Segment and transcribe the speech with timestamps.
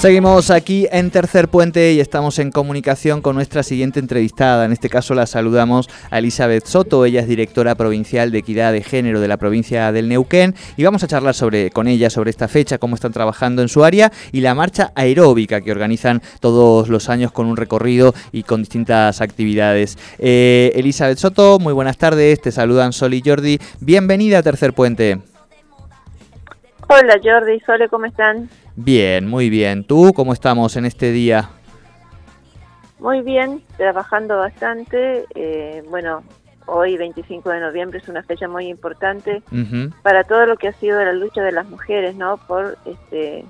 [0.00, 4.64] Seguimos aquí en Tercer Puente y estamos en comunicación con nuestra siguiente entrevistada.
[4.64, 8.82] En este caso la saludamos a Elizabeth Soto, ella es directora provincial de Equidad de
[8.82, 11.34] Género de la provincia del Neuquén y vamos a charlar
[11.74, 15.60] con ella sobre esta fecha, cómo están trabajando en su área y la marcha aeróbica
[15.60, 19.98] que organizan todos los años con un recorrido y con distintas actividades.
[20.18, 23.58] Eh, Elizabeth Soto, muy buenas tardes, te saludan Sol y Jordi.
[23.80, 25.29] Bienvenida a Tercer Puente.
[26.92, 28.50] Hola Jordi, Sole, ¿cómo están?
[28.74, 29.84] Bien, muy bien.
[29.84, 31.48] ¿Tú cómo estamos en este día?
[32.98, 35.24] Muy bien, trabajando bastante.
[35.36, 36.24] Eh, bueno,
[36.66, 39.40] hoy 25 de noviembre es una fecha muy importante
[40.02, 42.38] para todo lo que ha sido la lucha de las mujeres, ¿no?
[42.38, 43.44] Por este,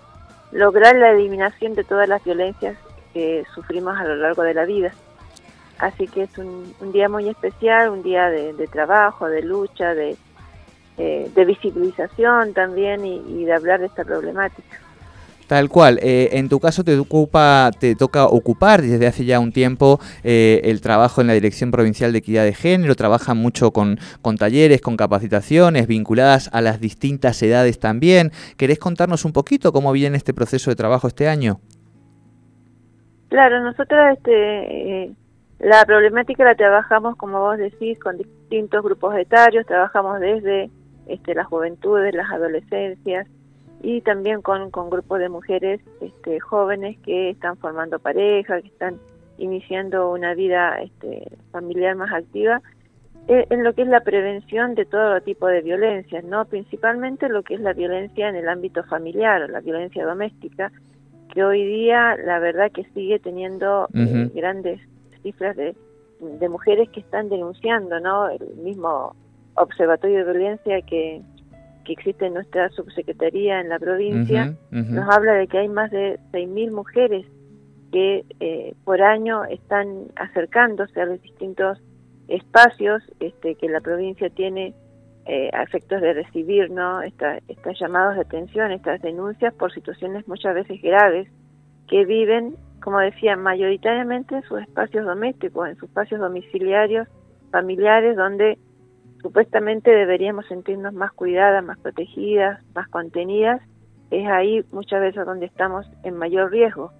[0.52, 2.76] lograr la eliminación de todas las violencias
[3.14, 4.92] que sufrimos a lo largo de la vida.
[5.78, 10.18] Así que es un, día muy especial, un día de, trabajo, de lucha, de,
[10.98, 14.78] eh, de visibilización también y de hablar de esta problemática.
[15.50, 15.98] Tal cual.
[16.00, 20.60] Eh, en tu caso te ocupa, te toca ocupar desde hace ya un tiempo eh,
[20.62, 22.94] el trabajo en la Dirección Provincial de Equidad de Género.
[22.94, 28.30] Trabajan mucho con, con, talleres, con capacitaciones vinculadas a las distintas edades también.
[28.56, 31.58] ¿Querés contarnos un poquito cómo viene este proceso de trabajo este año?
[33.28, 35.12] Claro, nosotros este, eh,
[35.58, 39.66] la problemática la trabajamos, como vos decís, con distintos grupos etarios.
[39.66, 40.70] Trabajamos desde
[41.10, 43.26] este, las juventudes, las adolescencias
[43.82, 48.98] y también con, con grupos de mujeres este, jóvenes que están formando pareja, que están
[49.38, 52.60] iniciando una vida este, familiar más activa,
[53.28, 57.42] eh, en lo que es la prevención de todo tipo de violencias, no principalmente lo
[57.42, 60.72] que es la violencia en el ámbito familiar, la violencia doméstica,
[61.32, 64.80] que hoy día la verdad que sigue teniendo eh, grandes
[65.22, 65.76] cifras de,
[66.20, 68.28] de mujeres que están denunciando, ¿no?
[68.28, 69.14] El mismo
[69.54, 71.22] observatorio de violencia que
[71.84, 76.18] que existe en nuestra subsecretaría en la provincia, nos habla de que hay más de
[76.32, 77.26] 6.000 mujeres
[77.92, 81.78] que eh, por año están acercándose a los distintos
[82.28, 84.74] espacios este, que la provincia tiene
[85.26, 87.02] eh, a efectos de recibir ¿no?
[87.02, 91.28] estos llamados de atención, estas denuncias por situaciones muchas veces graves
[91.88, 97.08] que viven, como decía, mayoritariamente en sus espacios domésticos, en sus espacios domiciliarios,
[97.50, 98.58] familiares, donde
[99.22, 103.60] supuestamente deberíamos sentirnos más cuidadas, más protegidas, más contenidas,
[104.10, 106.92] es ahí muchas veces donde estamos en mayor riesgo.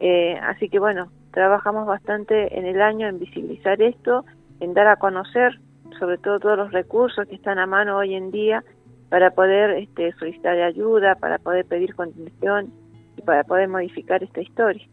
[0.00, 4.24] Eh, así que bueno, trabajamos bastante en el año en visibilizar esto,
[4.60, 5.58] en dar a conocer
[5.98, 8.62] sobre todo todos los recursos que están a mano hoy en día
[9.08, 12.72] para poder este, solicitar ayuda, para poder pedir contención
[13.16, 14.86] y para poder modificar esta historia.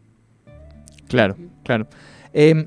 [1.08, 1.86] Claro, claro.
[2.32, 2.66] Eh,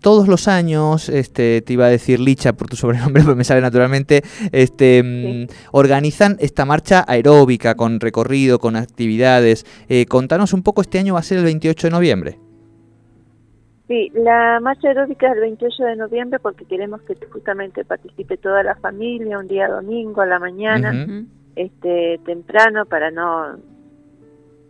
[0.00, 3.60] todos los años, este, te iba a decir Licha por tu sobrenombre, pero me sale
[3.60, 9.64] naturalmente, este, mm, organizan esta marcha aeróbica con recorrido, con actividades.
[9.88, 12.38] Eh, contanos un poco, este año va a ser el 28 de noviembre.
[13.88, 18.62] Sí, la marcha aeróbica es el 28 de noviembre porque queremos que justamente participe toda
[18.62, 21.06] la familia un día domingo a la mañana,
[21.54, 23.58] este temprano para no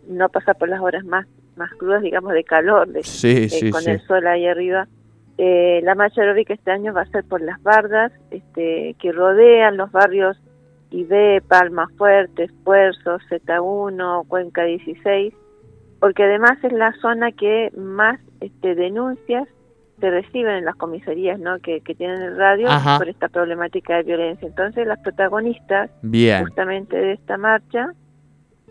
[0.08, 1.26] no pasar por las horas más
[1.56, 4.88] más crudas, digamos, de calor, de, eh, con el sol ahí arriba.
[5.36, 9.76] Eh, la marcha aeróbica este año va a ser por las bardas este, que rodean
[9.76, 10.38] los barrios
[10.90, 15.34] IB, Palma Fuerte, Esfuerzo, Z1, Cuenca 16,
[15.98, 19.48] porque además es la zona que más este, denuncias
[19.98, 21.58] se reciben en las comisarías ¿no?
[21.60, 24.46] que, tienen el radio por esta problemática de violencia.
[24.46, 27.92] Entonces las protagonistas justamente de esta marcha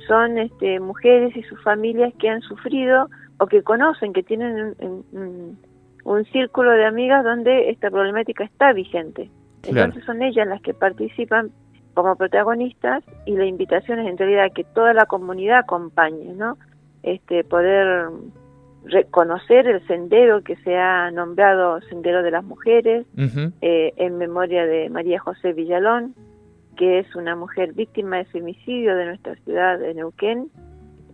[0.07, 4.75] son este, mujeres y sus familias que han sufrido o que conocen, que tienen
[5.11, 9.29] un, círculo de amigas donde esta problemática está vigente.
[9.63, 11.51] Entonces son ellas las que participan
[11.93, 16.57] como protagonistas y la invitación es en realidad que toda la comunidad acompañe, ¿no?
[17.03, 18.09] Este, poder
[18.85, 23.05] reconocer el sendero que se ha nombrado Sendero de las Mujeres
[23.61, 26.15] eh, en memoria de María José Villalón,
[26.77, 30.49] que es una mujer víctima de femicidio de nuestra ciudad de Neuquén,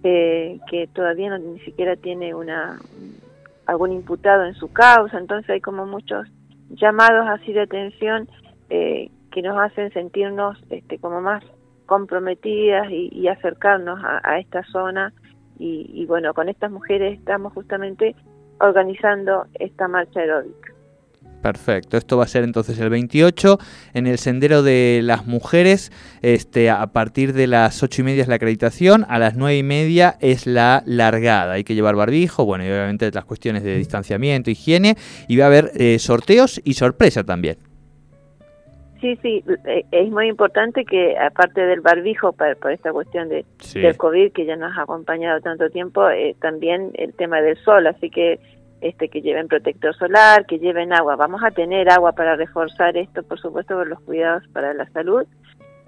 [0.04, 2.80] eh, que todavía no, ni siquiera tiene una
[3.66, 6.28] algún imputado en su causa, entonces hay como muchos
[6.70, 8.28] llamados así de atención
[8.70, 11.44] eh, que nos hacen sentirnos este, como más
[11.86, 15.12] comprometidas y, acercarnos a, esta zona
[15.58, 18.16] y, y, bueno, con estas mujeres estamos justamente
[18.60, 20.69] organizando esta marcha aeróbica.
[21.42, 23.60] Perfecto, esto va a ser entonces el 28
[23.94, 25.90] en el Sendero de las Mujeres,
[26.22, 29.64] este, a partir de las 8 y media es la acreditación, a las 9 y
[29.64, 34.52] media es la largada, hay que llevar barbijo, bueno, y obviamente las cuestiones de distanciamiento,
[34.52, 34.96] higiene,
[35.30, 37.58] y va a haber eh, sorteos y sorpresa también.
[39.00, 43.96] Sí, sí, eh, es muy importante que aparte del barbijo, por, esta cuestión de, del
[43.96, 48.10] COVID que ya nos ha acompañado tanto tiempo, eh, también el tema del sol, así
[48.10, 48.42] que
[48.81, 51.16] este que lleven protector solar, que lleven agua.
[51.16, 55.26] Vamos a tener agua para reforzar esto, por supuesto, por los cuidados para la salud,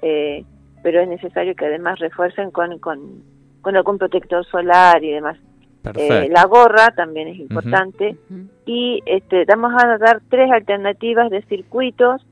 [0.02, 0.44] eh,
[0.84, 3.24] pero es necesario que además refuercen con, con,
[3.62, 5.38] con algún protector solar y demás.
[5.84, 8.18] la gorra también es importante.
[8.66, 12.26] Y este, vamos a dar tres alternativas de circuitos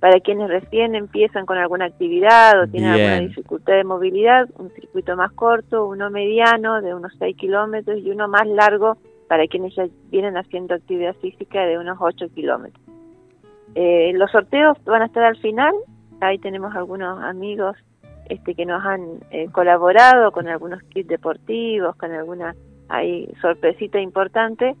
[0.00, 5.16] para quienes recién empiezan con alguna actividad o tienen alguna dificultad de movilidad, un circuito
[5.16, 8.98] más corto, uno mediano de unos 6 kilómetros y uno más largo
[9.28, 12.82] para quienes ya vienen haciendo actividad física de unos 8 kilómetros.
[13.74, 15.74] Eh, los sorteos van a estar al final,
[16.20, 17.76] ahí tenemos algunos amigos
[18.28, 22.54] este, que nos han eh, colaborado con algunos kits deportivos, con alguna
[22.88, 24.76] ahí sorpresita importante,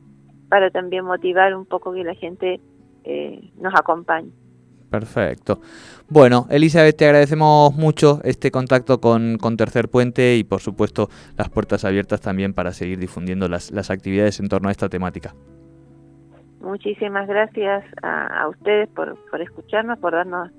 [0.48, 2.60] para también motivar un poco que la gente
[3.04, 4.30] eh, nos acompañe.
[4.98, 5.60] Perfecto.
[6.08, 11.84] Bueno, Elizabeth, te agradecemos mucho este contacto con, Tercer Puente y por supuesto las puertas
[11.84, 15.34] abiertas también para seguir difundiendo las, las actividades en torno a esta temática.
[16.60, 20.50] Muchísimas gracias a, ustedes por, por, escucharnos, por darnos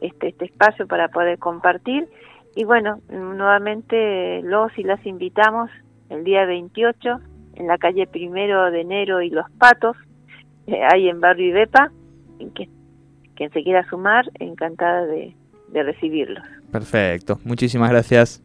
[0.00, 2.08] este, este espacio para poder compartir.
[2.54, 5.68] Y bueno, nuevamente los y las invitamos
[6.10, 7.20] el día 28
[7.54, 9.96] en la calle Primero de Enero y Los Patos,
[10.66, 11.90] eh, ahí en Barrio Ibepa,
[12.54, 12.68] que
[13.40, 15.34] quien se quiera sumar, encantada de,
[15.72, 16.44] recibirlos.
[16.70, 18.42] Perfecto, muchísimas gracias.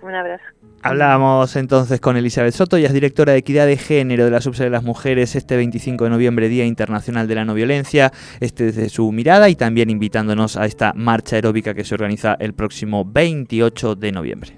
[0.00, 0.42] Un abrazo.
[0.80, 4.66] Hablamos entonces con Elizabeth Soto, ella es directora de Equidad de Género de la Subsede
[4.66, 8.10] de las Mujeres este 25 de noviembre, Día Internacional de la No Violencia,
[8.40, 12.54] este desde su mirada y también invitándonos a esta marcha aeróbica que se organiza el
[12.54, 14.50] próximo 28 de noviembre.